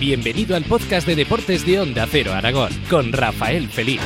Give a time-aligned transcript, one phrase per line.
[0.00, 4.00] Bienvenido al podcast de deportes de Onda Cero Aragón con Rafael Feliz.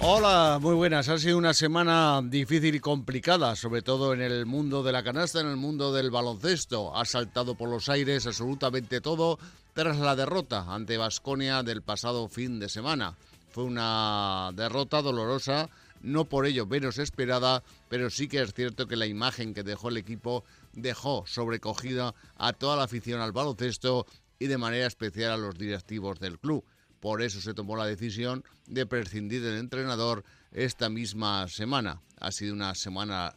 [0.00, 1.08] Hola, muy buenas.
[1.08, 5.40] Ha sido una semana difícil y complicada, sobre todo en el mundo de la canasta,
[5.40, 6.96] en el mundo del baloncesto.
[6.96, 9.38] Ha saltado por los aires absolutamente todo
[9.74, 13.14] tras la derrota ante Vasconia del pasado fin de semana.
[13.52, 15.68] Fue una derrota dolorosa,
[16.04, 19.88] no por ello menos esperada, pero sí que es cierto que la imagen que dejó
[19.88, 20.44] el equipo
[20.74, 24.06] dejó sobrecogida a toda la afición al baloncesto
[24.38, 26.62] y de manera especial a los directivos del club.
[27.00, 32.02] Por eso se tomó la decisión de prescindir del entrenador esta misma semana.
[32.20, 33.36] Ha sido una semana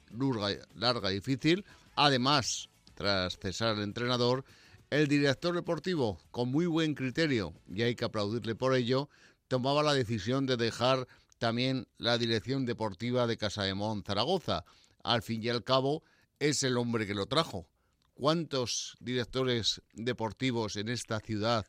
[0.76, 1.66] larga, y difícil.
[1.96, 4.44] Además, tras cesar el entrenador,
[4.90, 9.10] el director deportivo, con muy buen criterio, y hay que aplaudirle por ello,
[9.48, 11.08] tomaba la decisión de dejar
[11.38, 14.66] también la dirección deportiva de Casa de Mon Zaragoza.
[15.04, 16.04] Al fin y al cabo,
[16.40, 17.68] es el hombre que lo trajo.
[18.14, 21.66] ¿Cuántos directores deportivos en esta ciudad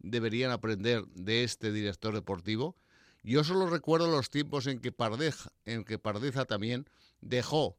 [0.00, 2.76] deberían aprender de este director deportivo?
[3.22, 6.88] Yo solo recuerdo los tiempos en que Pardeja, en que Pardeza también
[7.20, 7.78] dejó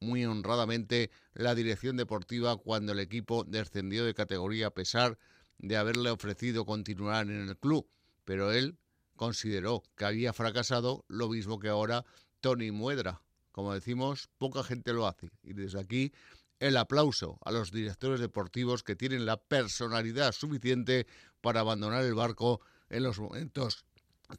[0.00, 5.18] muy honradamente la dirección deportiva cuando el equipo descendió de categoría a pesar
[5.58, 7.88] de haberle ofrecido continuar en el club,
[8.24, 8.78] pero él
[9.16, 12.04] consideró que había fracasado lo mismo que ahora
[12.40, 13.20] Tony Muedra.
[13.52, 16.12] Como decimos, poca gente lo hace y desde aquí
[16.60, 21.06] el aplauso a los directores deportivos que tienen la personalidad suficiente
[21.40, 23.84] para abandonar el barco en los momentos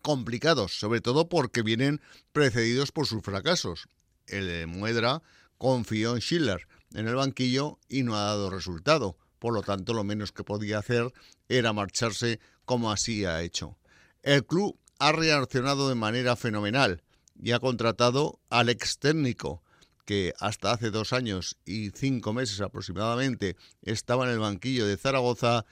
[0.02, 2.02] complicados, sobre todo porque vienen
[2.32, 3.88] precedidos por sus fracasos.
[4.28, 5.22] El de Muedra
[5.58, 9.18] confió en Schiller en el banquillo y no ha dado resultado.
[9.40, 11.14] Por lo tanto, lo menos que podía hacer
[11.50, 13.78] era marcharse como así ha hecho.
[14.26, 17.04] El club ha reaccionado de manera fenomenal
[17.40, 19.62] y ha contratado al ex técnico
[20.04, 25.68] que hasta hace dos años y cinco meses aproximadamente estaba en el banquillo de Zaragoza,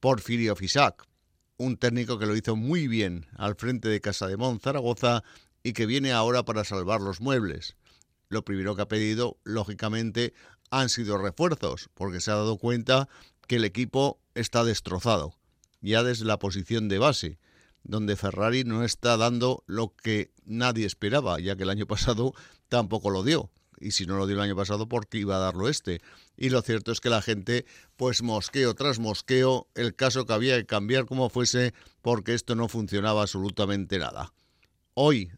[0.00, 1.06] Porfirio Fisac,
[1.56, 5.24] un técnico que lo hizo muy bien al frente de Casa de Mon Zaragoza
[5.62, 7.74] y que viene ahora para salvar los muebles.
[8.28, 10.34] Lo primero que ha pedido, lógicamente,
[10.70, 13.08] han sido refuerzos, porque se ha dado cuenta
[13.46, 15.38] que el equipo está destrozado,
[15.80, 17.38] ya desde la posición de base,
[17.84, 22.34] donde Ferrari no está dando lo que nadie esperaba, ya que el año pasado
[22.68, 23.50] tampoco lo dio
[23.84, 26.00] y si no lo dio el año pasado, ¿por qué iba a darlo este?
[26.36, 30.56] Y lo cierto es que la gente, pues mosqueo tras mosqueo, el caso que había
[30.56, 34.32] que cambiar como fuese, porque esto no funcionaba absolutamente nada.
[34.94, 35.30] Hoy,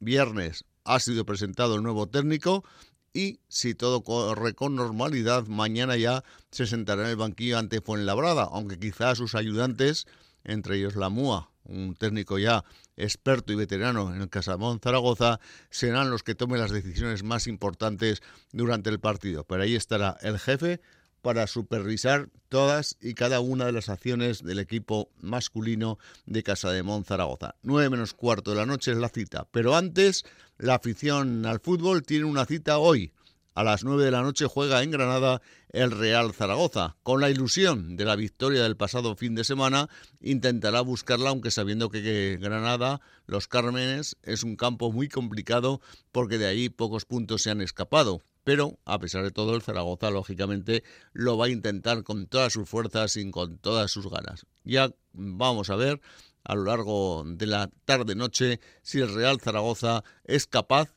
[0.00, 2.64] viernes, ha sido presentado el nuevo técnico
[3.12, 8.48] y si todo corre con normalidad, mañana ya se sentará en el banquillo ante Fuenlabrada,
[8.50, 10.06] aunque quizás sus ayudantes,
[10.42, 12.64] entre ellos la MUA, un técnico ya
[12.96, 18.22] experto y veterano en el Casamón Zaragoza, serán los que tomen las decisiones más importantes
[18.52, 19.44] durante el partido.
[19.44, 20.80] Pero ahí estará el jefe
[21.24, 26.82] para supervisar todas y cada una de las acciones del equipo masculino de Casa de
[26.82, 27.54] Mon Zaragoza.
[27.62, 30.24] 9 menos cuarto de la noche es la cita, pero antes
[30.58, 33.10] la afición al fútbol tiene una cita hoy.
[33.54, 36.96] A las 9 de la noche juega en Granada el Real Zaragoza.
[37.04, 39.88] Con la ilusión de la victoria del pasado fin de semana,
[40.20, 46.46] intentará buscarla, aunque sabiendo que, Granada, los Cármenes, es un campo muy complicado porque de
[46.46, 48.22] ahí pocos puntos se han escapado.
[48.42, 50.82] Pero, a pesar de todo, el Zaragoza, lógicamente,
[51.12, 54.46] lo va a intentar con todas sus fuerzas y con todas sus ganas.
[54.64, 56.00] Ya vamos a ver
[56.42, 60.90] a lo largo de la tarde-noche si el Real Zaragoza es capaz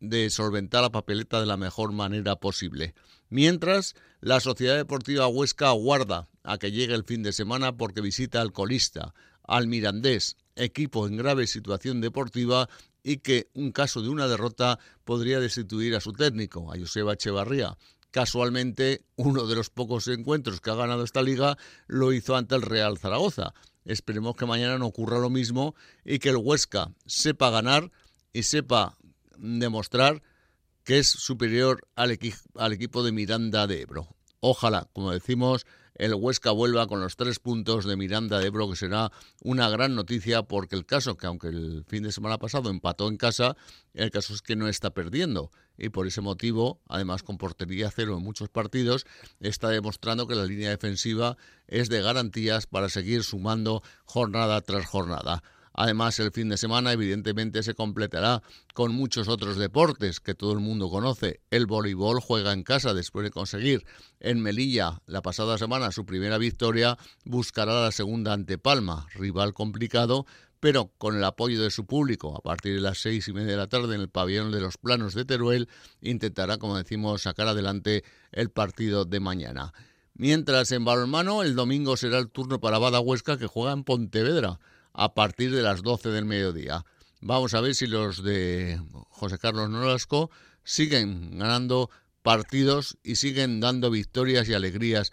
[0.00, 2.94] de solventar la papeleta de la mejor manera posible.
[3.28, 8.40] Mientras, la Sociedad Deportiva Huesca aguarda a que llegue el fin de semana porque visita
[8.40, 12.68] al colista, al Mirandés, equipo en grave situación deportiva
[13.02, 17.76] y que un caso de una derrota podría destituir a su técnico, a Joseba Echevarría.
[18.10, 22.62] Casualmente, uno de los pocos encuentros que ha ganado esta liga lo hizo ante el
[22.62, 23.52] Real Zaragoza.
[23.84, 27.90] Esperemos que mañana no ocurra lo mismo y que el Huesca sepa ganar
[28.32, 28.96] y sepa
[29.38, 30.22] demostrar
[30.84, 32.18] que es superior al,
[32.56, 34.14] al equipo de Miranda de Ebro.
[34.40, 35.64] Ojalá, como decimos,
[35.94, 39.94] el Huesca vuelva con los tres puntos de Miranda de Ebro, que será una gran
[39.94, 43.56] noticia porque el caso, que aunque el fin de semana pasado empató en casa,
[43.94, 45.50] el caso es que no está perdiendo.
[45.78, 49.06] Y por ese motivo, además con portería cero en muchos partidos,
[49.40, 51.36] está demostrando que la línea defensiva
[51.68, 55.42] es de garantías para seguir sumando jornada tras jornada.
[55.76, 58.42] Además, el fin de semana evidentemente se completará
[58.74, 61.40] con muchos otros deportes que todo el mundo conoce.
[61.50, 63.84] El voleibol juega en casa después de conseguir
[64.20, 70.26] en Melilla la pasada semana su primera victoria, buscará la segunda ante Palma, rival complicado,
[70.60, 73.56] pero con el apoyo de su público, a partir de las seis y media de
[73.56, 75.68] la tarde en el pabellón de los planos de Teruel,
[76.00, 79.74] intentará, como decimos, sacar adelante el partido de mañana.
[80.14, 84.60] Mientras en balonmano, el domingo será el turno para Bada Huesca, que juega en Pontevedra
[84.94, 86.84] a partir de las 12 del mediodía.
[87.20, 88.80] Vamos a ver si los de
[89.10, 90.30] José Carlos Nolasco
[90.62, 91.90] siguen ganando
[92.22, 95.12] partidos y siguen dando victorias y alegrías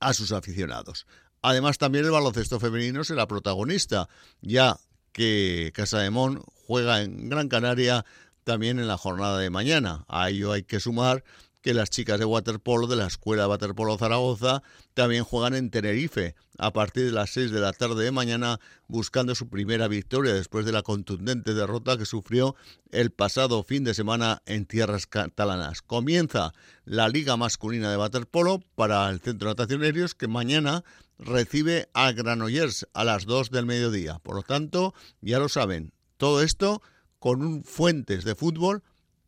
[0.00, 1.06] a sus aficionados.
[1.40, 4.08] Además, también el baloncesto femenino será protagonista,
[4.40, 4.78] ya
[5.12, 8.04] que Casa de Mon juega en Gran Canaria
[8.44, 10.04] también en la jornada de mañana.
[10.08, 11.24] A ello hay que sumar
[11.64, 14.62] que las chicas de waterpolo de la Escuela Waterpolo Zaragoza
[14.92, 19.34] también juegan en Tenerife a partir de las 6 de la tarde de mañana buscando
[19.34, 22.54] su primera victoria después de la contundente derrota que sufrió
[22.90, 25.80] el pasado fin de semana en tierras catalanas.
[25.80, 26.52] Comienza
[26.84, 30.84] la Liga Masculina de Waterpolo para el Centro de Natación Aéreos que mañana
[31.18, 34.18] recibe a Granollers a las 2 del mediodía.
[34.18, 36.82] Por lo tanto, ya lo saben, todo esto
[37.18, 38.82] con un Fuentes de fútbol,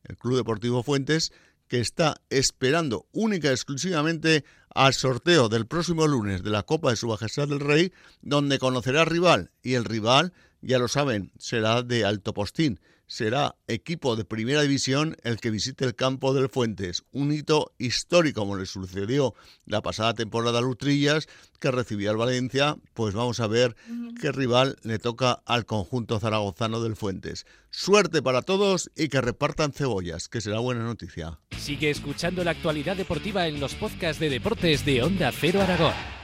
[0.05, 1.33] el Club Deportivo Fuentes,
[1.69, 6.97] que está esperando única y exclusivamente al sorteo del próximo lunes de la Copa de
[6.97, 10.33] Su Majestad del Rey, donde conocerá rival y el rival,
[10.67, 15.85] ya lo saben, será de Alto Postín será equipo de primera división el que visite
[15.85, 19.35] el campo del Fuentes, un hito histórico como le sucedió
[19.65, 21.29] la pasada temporada a Lutrillas,
[21.61, 23.77] que recibía al Valencia, pues vamos a ver
[24.21, 27.47] qué rival le toca al conjunto zaragozano del Fuentes.
[27.71, 31.39] Suerte para todos y que repartan cebollas, que será buena noticia.
[31.57, 36.16] Sigue escuchando la actualidad deportiva en los podcasts de deportes de Onda Cero Aragón.